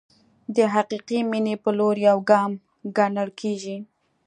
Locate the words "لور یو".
1.77-2.17